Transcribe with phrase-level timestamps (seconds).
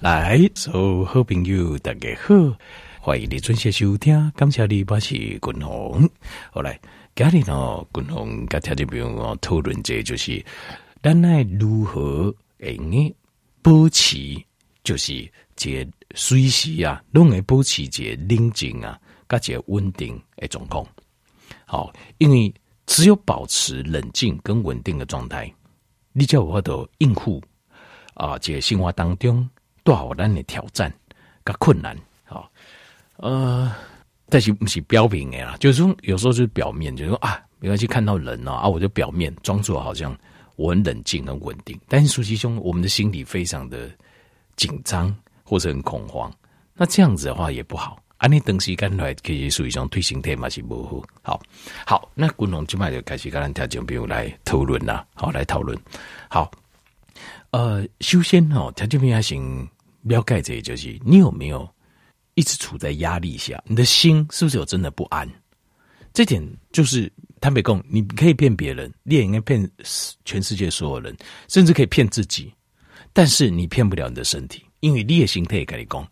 [0.00, 2.56] 来，所有好朋友大家好，
[3.00, 6.08] 欢迎你准时收听，感谢你，我是君鸿。
[6.52, 6.78] 好来，
[7.16, 10.40] 今日呢，君鸿跟听众朋友讨论这就是，
[11.02, 12.78] 咱来如何诶
[13.60, 14.40] 保持，
[14.84, 15.84] 就是这
[16.14, 18.96] 随时啊，拢会保持这冷静啊，
[19.28, 20.86] 加这稳定的状况。
[21.66, 22.54] 好，因为
[22.86, 25.52] 只有保持冷静跟稳定的状态，
[26.12, 27.42] 你才有法度应付
[28.14, 29.48] 啊，这生活当中。
[29.88, 30.92] 多少咱的挑战，
[31.42, 32.50] 跟困难，好，
[33.16, 33.74] 呃，
[34.28, 40.14] 但是不是标明的啦，就是说有时候是表面，就是说啊，没关系，看到人哦啊，我就表面装作好像
[40.56, 43.88] 我很冷静、很稳定，但是实际上我们的心里非常的
[44.56, 46.30] 紧张或者很恐慌，
[46.74, 47.98] 那这样子的话也不好。
[48.18, 51.02] 啊，你东西刚来可以属于一种推心态嘛，是不好。
[51.22, 51.40] 好，
[51.86, 55.78] 好，那观众今麦就开始跟咱听众朋友来讨论啦，好，来讨论。
[56.28, 56.50] 好，
[57.52, 59.66] 呃，首先哦，听众朋友还行。
[60.08, 61.68] 了解这，就是你有没有
[62.34, 63.62] 一直处在压力下？
[63.66, 65.28] 你的心是不是有真的不安？
[66.12, 66.42] 这点
[66.72, 69.70] 就是坦白讲，你可以骗别人，你也应该骗
[70.24, 71.16] 全世界所有人，
[71.48, 72.52] 甚至可以骗自己。
[73.12, 76.08] 但是你骗不了你的身体，因为你的心态跟你讲，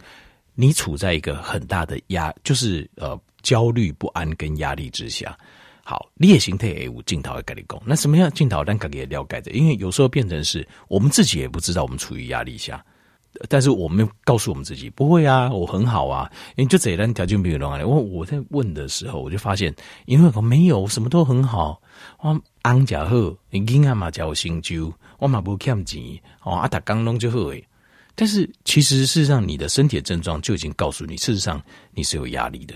[0.54, 5.36] 你处在一个很大的压，就是呃焦虑不安跟压力之下。
[5.82, 8.64] 好，你的心态也有镜头会跟你讲，那什么样镜头？
[8.64, 12.84] 但可以了解的，因为有时候变成是我们自己也不知道我们处于压力下。
[13.48, 17.84] 但是我们告诉我们自己不会啊，我很好啊，因为就这一单条件没有弄来。
[17.84, 19.74] 我我在问的时候，我就发现，
[20.06, 21.80] 因为我没有，什么都很好。
[22.20, 23.14] 我安家好，
[23.50, 26.02] 你囡仔嘛叫我心揪，我嘛不欠钱
[26.42, 26.54] 哦。
[26.54, 27.64] 阿达刚弄就好诶。
[28.14, 32.74] 但是其实事实上，你的身体的症状就已经告诉你，事实上你是有压力的。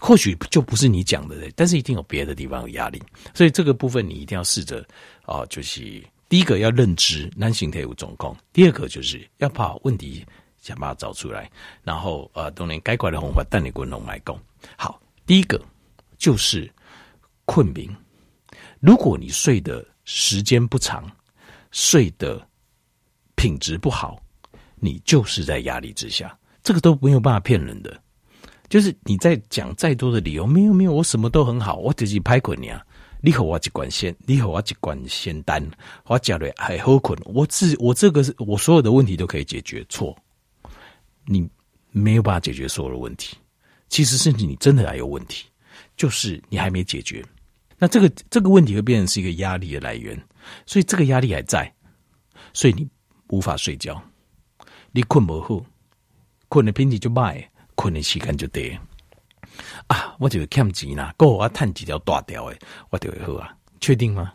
[0.00, 3.02] 或许就不是你讲的，但是一定有别的地方有压力。
[3.34, 4.84] 所以这个部分你一定要试着
[5.24, 6.02] 啊，就是。
[6.28, 10.24] 第一个要认知男性特有状况，第二个就是要把问题
[10.60, 11.50] 想办法找出来，
[11.82, 14.38] 然后呃，都能该管的方法带你滚龙来攻。
[14.76, 15.58] 好，第一个
[16.18, 16.70] 就是
[17.46, 17.88] 困眠。
[18.80, 21.10] 如果你睡的时间不长，
[21.70, 22.46] 睡的
[23.34, 24.20] 品质不好，
[24.76, 27.98] 你就是在压力之下，这个都没有办法骗人的。
[28.68, 32.84] 就是你在讲再多的理由，没有没有，我什么都很好，我自己拍滚你啊。
[33.20, 35.62] 你和我一管仙，你和我一管仙丹，
[36.04, 37.18] 我讲的还好困。
[37.24, 40.16] 我自我这个是我所有的问题都可以解决，错，
[41.24, 41.48] 你
[41.90, 43.36] 没有办法解决所有的问题。
[43.88, 45.46] 其实甚至你真的还有问题，
[45.96, 47.24] 就是你还没解决。
[47.78, 50.16] 那这个这个问题会变成是一个压力的来源，
[50.66, 51.72] 所以这个压力还在，
[52.52, 52.88] 所以你
[53.28, 54.00] 无法睡觉，
[54.92, 55.64] 你困不好，
[56.48, 58.87] 困的品质就坏，困的时间就短。
[59.88, 62.58] 啊，我就欠钱啦，够我探几条大条诶，
[62.90, 63.54] 我就会好啊。
[63.80, 64.32] 确定吗？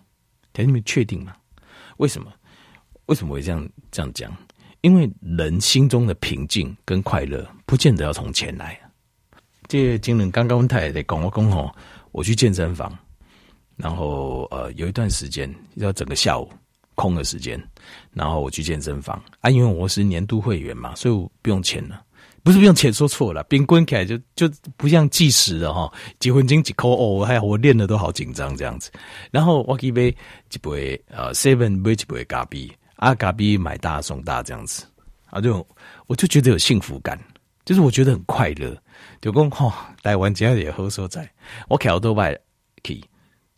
[0.55, 1.35] 你们确定吗？
[1.97, 2.31] 为什么？
[3.07, 4.31] 为什么会这样这样讲？
[4.81, 8.79] 因为人心中的平静跟快乐，不见得要从钱来。
[9.67, 11.73] 这金人刚刚太太在讲我讲吼，
[12.11, 12.97] 我去健身房，
[13.75, 16.49] 然后呃有一段时间要整个下午
[16.95, 17.61] 空的时间，
[18.11, 22.03] 然后我去健身房啊，因为我是年度会员嘛，所以我不用钱了。
[22.43, 23.41] 不是不用钱，说错了。
[23.43, 28.91] 冰棍起来就就不像计时的哈，结婚金几扣哦，还我练的都好紧张这样子。
[29.31, 30.13] 然后我一杯
[30.51, 34.85] 一杯呃 seven 杯一杯咖啡，啊咖啡买大送大这样子
[35.27, 35.65] 啊，就
[36.07, 37.17] 我就觉得有幸福感，
[37.63, 38.77] 就是我觉得很快乐。
[39.21, 39.71] 就讲吼，
[40.01, 41.29] 台湾这样也好所在，
[41.69, 42.37] 我开好多摆
[42.83, 43.01] 去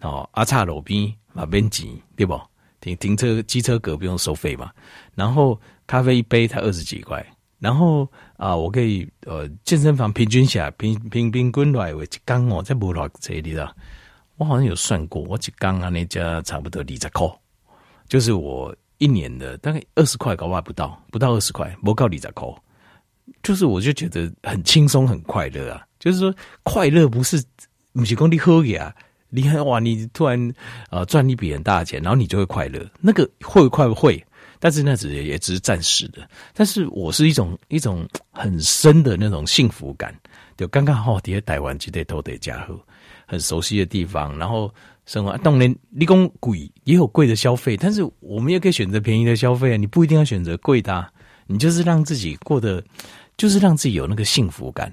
[0.02, 2.40] 哦，阿差路边嘛免钱对不？
[2.82, 4.72] 停停车机车格不用收费嘛，
[5.16, 7.26] 然后咖啡一杯才二十几块。
[7.60, 8.08] 然后
[8.38, 13.76] 啊，我可以呃，健身房平均下平平平均来为一缸哦，在不老这里的，
[14.38, 17.28] 我好像有算过，我一缸啊那家差不多二十块，
[18.08, 22.48] 就是我一年的大概二十块，搞不不到，不到二十块，不到二十块，
[23.42, 26.34] 就是我就觉得很轻松很快乐啊，就是说
[26.64, 27.42] 快乐不是
[27.94, 28.94] 不是讲你喝呀，
[29.30, 30.54] 你看哇，你突然
[30.90, 34.24] 呃赚一笔很大的钱，然后你就会快乐，那个会快不会？
[34.66, 40.12] 但是那只也只是暂时的，但是我是一种一种很深的那种幸福感，
[40.58, 42.76] 就刚刚好，底下台湾基地都得加和
[43.28, 44.74] 很熟悉的地方，然后
[45.06, 51.08] 生活当然理工贵也有贵的消费，但是我们也可以选择便宜的消费啊，你不一定要选择贵的，
[51.46, 52.84] 你就是让自己过得，
[53.38, 54.92] 就是让自己有那个幸福感，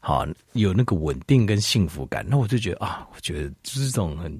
[0.00, 4.36] 好，有那个稳定跟幸福感，那我就觉得啊，我觉得就是这种很。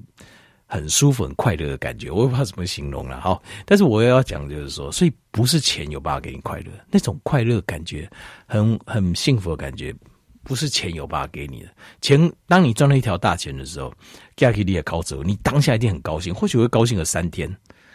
[0.67, 3.19] 很舒服、很快乐的感觉，我也不知道怎么形容了。
[3.21, 8.07] 好，但是我也要讲，就是说，所以不是钱有办法给你快乐，那种快乐感觉，
[8.45, 9.95] 很很幸福的感觉，
[10.43, 11.69] 不是钱有办法给你的。
[12.01, 13.93] 钱，当你赚了一条大钱的时候，
[14.35, 17.49] 价给你也高走，你当下一定很高兴，或许会高兴个三天，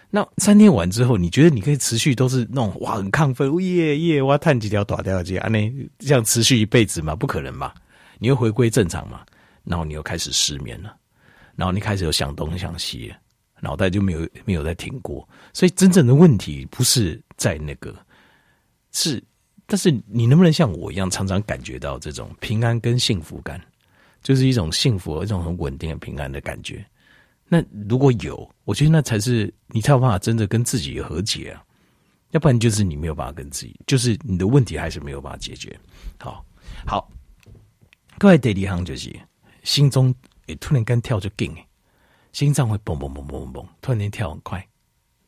[0.08, 5.48] 那三天完之后，你觉得你可以持续都是那种哇很亢奋，耶耶，我要探几条短条街啊？
[5.48, 7.14] 那这样持续一辈子吗？
[7.14, 7.74] 不可能吧？
[8.18, 9.20] 你又回归正常嘛？
[9.64, 10.94] 然后你又开始失眠了，
[11.56, 13.12] 然后你开始有想东想西，
[13.60, 15.28] 脑袋就没有没有再停过。
[15.52, 17.94] 所以真正的问题不是在那个，
[18.92, 19.22] 是，
[19.66, 23.60] 但是你能不能像我一样，常常感觉到这种平安跟幸福感，
[24.22, 26.84] 就是一种幸福，一种很稳定的平安的感觉。
[27.48, 31.62] 那如果有，我觉得那才是你才有办法真的跟自己和解啊，
[32.30, 35.78] 要不然就是你没有办法跟自己，就是你的问题还是没有办法解决。
[36.18, 36.42] 好，
[36.86, 37.10] 好，
[38.18, 39.14] 各位第二行就是
[39.64, 40.14] 心中
[40.46, 41.66] 诶突然间跳就紧诶，
[42.32, 44.66] 心脏会嘣嘣嘣嘣嘣，突然间跳很快，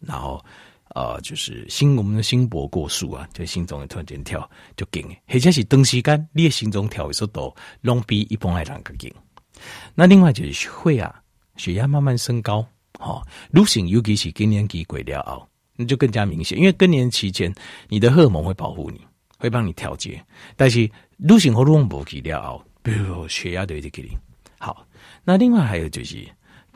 [0.00, 0.44] 然后
[0.94, 9.12] 呃就是心我们的心搏过速啊，就心脏会突然间跳就紧诶，或者是长时间你的心脏跳的速度拢比一般来人更紧。
[9.94, 11.20] 那另外就是会啊。
[11.56, 12.66] 血压慢慢升高，
[12.99, 13.22] 好，
[13.52, 16.58] 女性尤其是更年期过了后，那就更加明显。
[16.58, 17.55] 因为更年期间，
[17.88, 19.00] 你的荷尔蒙会保护你，
[19.38, 20.20] 会帮你调节。
[20.56, 24.08] 但是女性荷尔蒙不起了后，比如血压就一直给你。
[24.58, 24.84] 好，
[25.25, 26.25] 那另外还有就是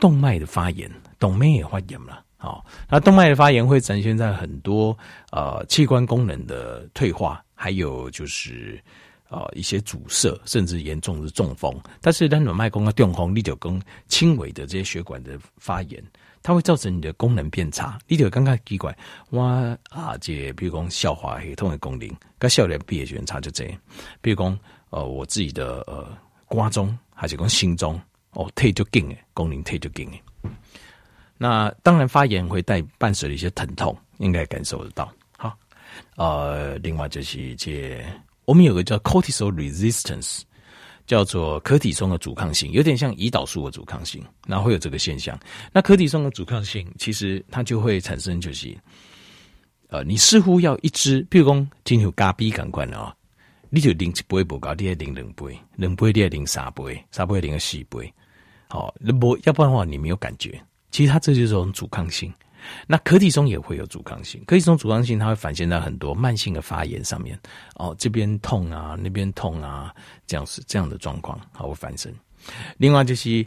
[0.00, 2.24] 动脉的发炎，动脉也发炎了。
[2.36, 4.96] 好，那动脉的发炎会展现在很多
[5.30, 8.82] 呃器官功能的退化，还有就是。
[9.30, 11.70] 呃，一些阻塞，甚至严重的中风。
[12.00, 16.02] 但是，当脑脉功啊、中风、你就跟轻微的这些血管的发炎，
[16.42, 17.98] 它会造成你的功能变差。
[18.06, 18.96] 你就刚刚奇怪，
[19.28, 19.42] 我
[19.90, 22.08] 啊，这比如讲消化系统的功能，
[22.38, 23.78] 跟少年毕业差就这样。
[24.22, 24.58] 比如讲，
[24.88, 26.08] 呃，我自己的呃
[26.46, 28.00] 瓜中还是讲心中
[28.32, 30.50] 哦，退就紧诶，功能退就紧诶。
[31.36, 35.12] 那当然，发炎会带伴随一些疼痛，应该感受得到。
[35.36, 35.56] 好，
[36.16, 38.04] 呃，另外就是一些。
[38.44, 40.40] 我们有个叫 cortisol resistance，
[41.06, 45.38] 叫做可体松的阻抗性，有点像胰岛素的阻抗性，然后会有这个现象。
[45.70, 48.74] 那可体松的阻抗性，其实它就会产生就是，
[49.88, 53.14] 呃，你似乎要一支，譬如说进入咖啡感官啊，
[53.70, 58.12] 你就零一杯不高，你要零两杯，两杯你要零三杯，三杯零个四杯，
[58.68, 60.60] 好，那不要不然的话你没有感觉。
[60.90, 62.32] 其实它这就是一种阻抗性。
[62.88, 67.38] 那可体松也会有阻抗性，可体松阻抗性它会反映在很多慢性的发炎上面
[67.76, 69.94] 哦，这边痛啊，那边痛啊，
[70.26, 72.12] 这样是这样的状况，好会反生。
[72.76, 73.46] 另外就是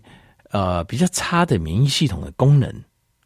[0.51, 2.73] 呃比较差的免疫系统的功能，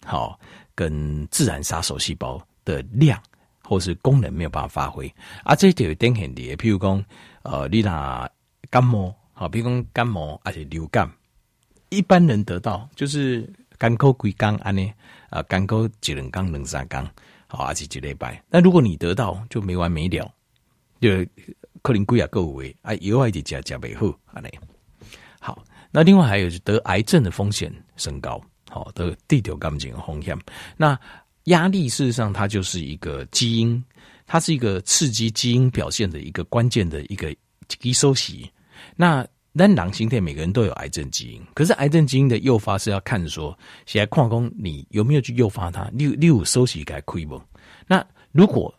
[0.04, 0.40] 好
[0.74, 3.22] 跟自然杀手细胞的量
[3.66, 5.14] 或是功能没有办法发挥
[5.44, 7.04] 啊，这就有典型的，譬如讲
[7.44, 8.30] 呃你那
[8.70, 11.12] 感冒，好，比如讲感冒而且流感，
[11.90, 13.52] 一般人得到就是。
[13.78, 14.94] 干口几工安呢？
[15.30, 17.06] 啊，干口一两工、两三工，
[17.46, 18.42] 好，还是一礼拜。
[18.50, 20.32] 那如果你得到，就没完没了，
[21.02, 21.10] 就
[21.82, 24.50] 可能贵啊，够位啊，以外的加加倍好安尼。
[25.42, 30.40] 好，那另外还有就得癌症的风险升高，好，得地条感情风险。
[30.78, 30.98] 那
[31.46, 33.84] 压力事实上它就是一个基因，
[34.28, 37.36] 它是一个刺激基因表现的一个关键的一个
[37.82, 38.50] 吸收器。
[38.96, 39.26] 那
[39.56, 47.42] 单狼心态，每个人都有癌症基因，可是癌症基因的诱发是要看说，现在矿工你有没有去诱发它，六六收息该亏不？
[47.88, 48.74] 那如果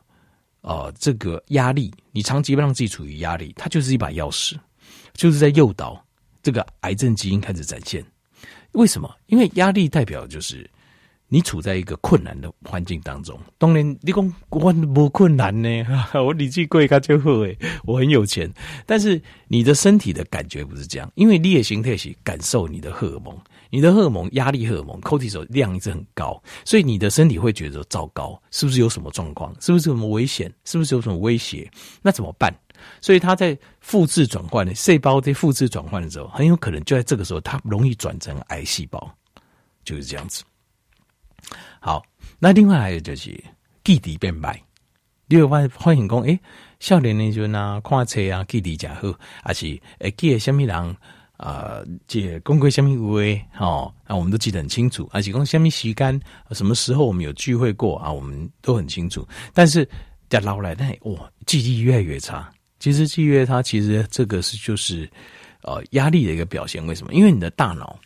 [0.60, 4.54] 呃这个压力，你长期让自己处于压力，它就是一把钥匙，
[5.14, 6.04] 就是在诱导
[6.42, 8.04] 这个癌症基因开始展现。
[8.72, 9.08] 为什么？
[9.26, 10.68] 因为压力代表就是。
[11.28, 15.84] 你处在一个困难的环境当中，当然你讲我不困难呢，
[16.14, 18.48] 我理智贵他就好诶，我很有钱，
[18.86, 23.36] 但是你的身体的感觉不是这样，因为你的形态是感受你的荷尔蒙，
[23.70, 29.52] 你的荷尔蒙压力荷尔蒙 cortisol 量一直很高，所以你的身体会觉得糟糕，是不是有什么状况？
[29.60, 30.52] 是不是有什么危险？
[30.64, 31.68] 是不是有什么威胁？
[32.02, 32.54] 那怎么办？
[33.00, 39.10] 所以它在复制转换的细胞在复制转换的时候，很有可能就在这个时候，它容易转成癌细胞，
[39.82, 40.44] 就是这样子。
[41.80, 42.02] 好，
[42.38, 43.30] 那另外还有就是
[43.84, 44.60] 记忆变白，
[45.26, 46.38] 你会发现发现讲，诶，
[46.80, 49.12] 少年的时候呢，看册啊，记忆真好，
[49.42, 49.66] 还是
[49.98, 50.96] 诶记得什么人
[51.36, 56.20] 啊，这讲过什么话，哦，那我们都记得很清楚，而且讲什么时间，
[56.52, 59.26] 什么时候我们有聚会过啊，我们都很清楚。
[59.52, 59.88] 但是
[60.28, 62.50] 在老来，那哇，记忆越来越差。
[62.78, 65.08] 其实记忆越差，其实这个是就是
[65.62, 66.84] 呃压力的一个表现。
[66.86, 67.12] 为什么？
[67.14, 67.98] 因为你的大脑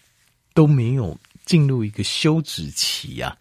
[0.54, 1.16] 都没有
[1.50, 3.37] 进入一个休止期呀、啊。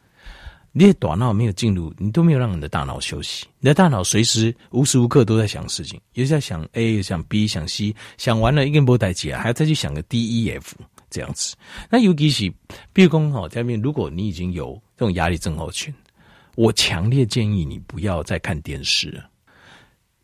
[0.72, 3.46] 你的大脑没有进入，你都没有让你的大脑休息。
[3.60, 10.76] 你的大脑随时无时无刻都在想事情，也在想 A，想 B，想 C，想完了一根不带起来，还要再去想个 D、E、F
[11.12, 11.56] 这样子。
[11.88, 12.52] 那尤其是，
[12.92, 15.94] 比如讲哈，下面如果你已经有这种压力症候群，
[16.56, 19.30] 我强烈建议你不要再看电视了。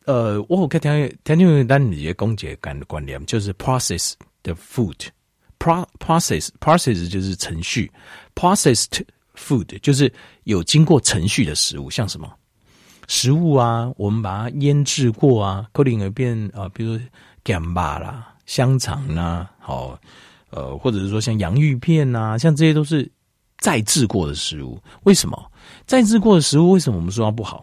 [0.06, 0.80] 呃，我有听
[1.24, 4.56] 听听单你的公解感的观念，就是 process the
[6.00, 7.92] process process 就是程序
[8.36, 9.04] ，processed。
[9.38, 10.10] food，就是
[10.46, 12.32] 有经过程序的食物，像什么
[13.10, 17.06] 食物啊，我们把它腌制过啊，可能会变啊，比如说
[17.44, 20.00] 干巴啦、香肠啦，好，
[20.52, 23.12] 呃，或者是说像洋芋片呐，像这些都是
[23.58, 24.82] 再制过的食物。
[25.04, 25.52] 为什么
[25.86, 26.72] 再制过的食物？
[26.72, 27.62] 为什么我们说它不好？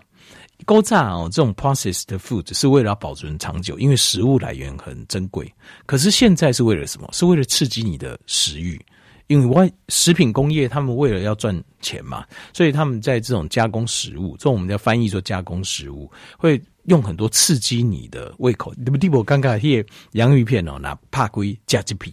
[0.65, 5.53] 高炸哦，这种 processed food 是为了要保存长久，因为食物来源很珍贵。
[5.87, 7.09] 可是现在是为了什么？
[7.13, 8.81] 是为了刺激你的食欲。
[9.29, 18.75] 因为外食品工业他们为了要赚钱嘛，所以他们在这种加工食物，这种我们叫翻译说加工食物，会用很多刺激你的胃口。
[18.75, 19.09] 对不对？
[19.09, 22.13] 我刚刚那洋芋片哦，拿怕龟加几皮，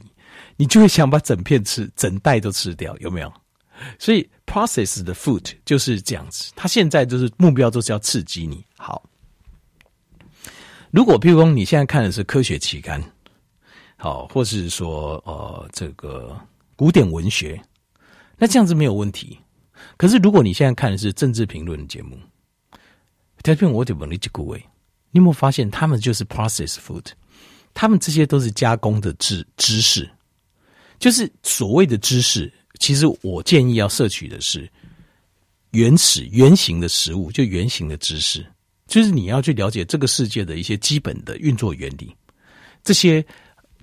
[0.56, 3.34] 你就会想把整片吃，整袋都吃掉，有没有？
[3.98, 8.66] 所以 processed food 就是这样子，它现在就是目标就是要刺激你。
[8.78, 9.04] 好，
[10.92, 13.02] 如果譬如说你现在看的是科学期刊，
[13.98, 16.36] 好，或是说呃这个
[16.76, 17.62] 古典文学，
[18.38, 19.40] 那这样子没有问题。
[19.98, 22.18] 可是如果你现在看的是政治评论节目，
[23.44, 24.58] 条片我得问你几个位，
[25.12, 27.06] 你有没有发现他们就是 process food？
[27.74, 30.10] 他们这些都是加工的知知识，
[30.98, 32.52] 就是所谓的知识。
[32.78, 34.70] 其实我建议要摄取的是
[35.72, 38.46] 原始原型的食物，就原型的知识，
[38.88, 42.16] 就是你要去了解这个世界的一些基本的运作原理。
[42.84, 43.26] 这些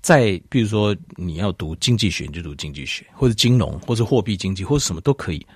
[0.00, 5.46] 在比如说你要读经济学，你就读经济学，或者金融，或者货币经济，或者什么都可以。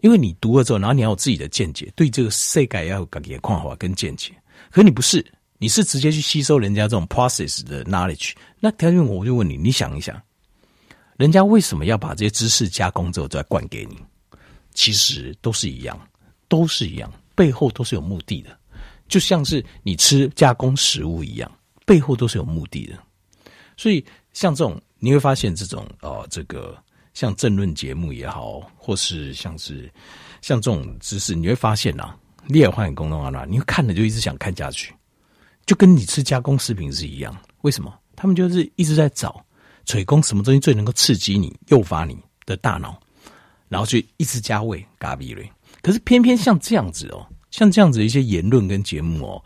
[0.00, 4.32] 因为你读了之后，然后你要有自己的见解，对这个世界要有自己的看法跟见解。
[4.70, 5.24] 可是你不是，
[5.58, 8.32] 你是直接去吸收人家这种 process 的 knowledge。
[8.58, 10.20] 那条件我就问你，你想一想。
[11.16, 13.96] 人家为什么要把这些知识加工之后再灌给你？
[14.74, 15.98] 其实都是一样，
[16.48, 18.58] 都是一样，背后都是有目的的。
[19.06, 21.52] 就像是你吃加工食物一样，
[21.84, 22.98] 背后都是有目的的。
[23.76, 26.76] 所以像这种，你会发现这种呃，这个
[27.12, 29.92] 像政论节目也好，或是像是
[30.40, 32.16] 像这种知识，你会发现啊，
[32.46, 34.94] 利尔换工东啊，你会看了就一直想看下去，
[35.66, 37.36] 就跟你吃加工食品是一样。
[37.60, 37.94] 为什么？
[38.16, 39.44] 他们就是一直在找。
[39.92, 42.98] 水功什么东西最能够刺激你、诱发你的大脑，
[43.68, 45.46] 然后就一直加味咖比瑞。
[45.82, 49.44] 可是偏偏像这样子哦，像这样子的一些言论跟节目哦，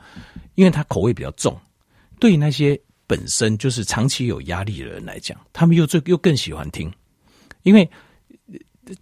[0.54, 1.58] 因为他口味比较重，
[2.20, 6.88] 对于那些本身就是长期有压力的人来讲，他们又最又更喜欢听，
[7.64, 7.90] 因为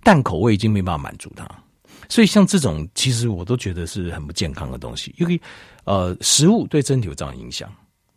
[0.02, 1.46] 淡口味已经没办法满足他，
[2.08, 5.38] 所以像这种其实我都觉得是很不健康的东西，因为
[5.84, 7.70] 呃，食物对身体有这样影响，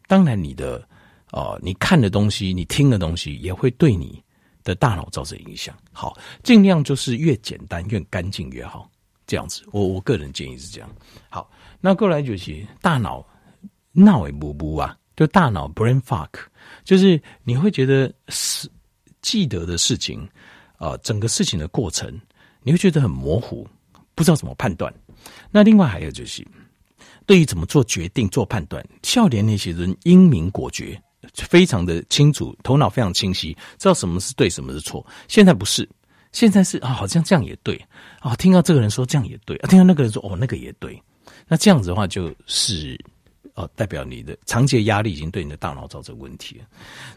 [0.08, 0.88] 当然你的。
[1.32, 4.24] 哦，你看的东西，你听的东西，也会对你
[4.64, 5.76] 的大脑造成影响。
[5.92, 8.90] 好，尽量就是越简单、越干净越好。
[9.26, 10.90] 这样子，我我个人建议是这样。
[11.30, 13.22] 好，那过来就是大脑
[13.92, 16.30] 闹也不不啊，就大脑 brain fuck，
[16.86, 18.70] 就是你会觉得是
[19.22, 20.22] 记得的事情
[20.78, 22.10] 啊、呃，整个事情的过程，
[22.64, 23.68] 你会觉得很模糊，
[24.16, 24.94] 不知道怎么判断。
[25.52, 26.48] 那另外还有就是，
[27.26, 30.98] 对于怎么做决定、做判断，笑脸那些人英明果决。
[31.34, 35.06] 非常的清楚，头脑非常清晰，知道什么是对，什么是错。
[35.28, 35.88] 现在不是，
[36.32, 37.76] 现在是啊，好像这样也对
[38.20, 38.36] 啊。
[38.36, 41.02] 听到这个人说这样也对，啊，听到那个人说哦，那个也对。
[41.48, 43.00] 那这样子的话，就是
[43.56, 46.66] 哦，代表你的长期的压力已经对你的大脑造成问题了。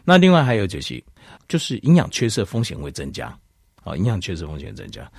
[0.03, 1.01] 那另外还有就是，
[1.47, 3.27] 就是营养缺失风险会增加
[3.83, 5.09] 啊，营养缺失风险增加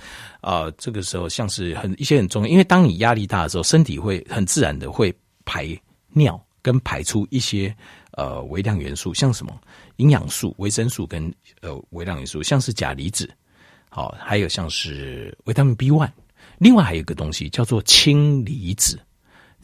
[0.41, 0.69] 啊。
[0.77, 5.67] 这个时候像是很一些很重要，因为当你压力大的时候，身体会很自然的会排
[6.09, 7.73] 尿跟排出一些。
[8.13, 9.59] 呃，微量元素像什么？
[9.97, 13.29] 营养素、维生素跟呃微量元素，像是钾离子，
[13.89, 16.11] 好，还有像是维他命 B one。
[16.59, 18.99] 另外还有一个东西叫做氢离子，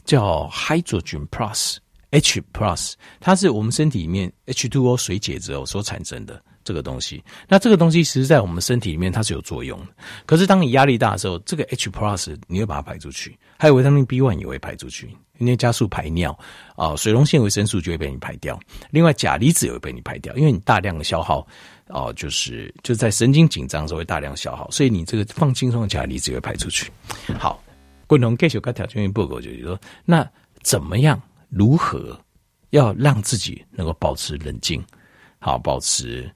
[0.04, 1.76] 叫 hydrogen plus
[2.10, 7.20] H plus，它是我们身体里面 H two O 水解之后所产生的这个东西。
[7.48, 9.86] 那这个东西其实在我们身体里面它是有作用的。
[10.24, 15.10] 可是当你压力大的时候，这个 H plus 你会把它排出去，还有维他命 B one 也会排出去。
[15.38, 16.38] 因为加速排尿
[16.76, 18.60] 啊，水溶性维生素就会被你排掉。
[18.90, 21.44] 另外，钾离子也会被你排掉，因为你大量的消耗
[21.88, 26.92] 哦，就是就在神经紧张的时候会大量消耗，所以你这个放轻松的钾离子也会排出去。
[27.38, 27.60] 好，
[28.06, 30.30] 共同继续跟条件报告就是说，那
[30.62, 31.20] 怎么样？
[31.48, 32.20] 如何
[32.68, 34.84] 要让自己能够保持冷静？
[35.38, 36.30] 好，保持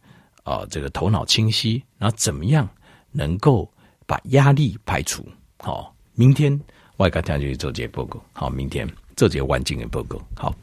[0.45, 2.69] 啊这个头脑清晰，然后怎么样
[3.11, 3.69] 能够
[4.07, 5.27] 把压力排除？
[5.59, 6.59] 好，明天。
[6.99, 10.55] 外加听就去做节报告，好，明天做这个环境的报告，好。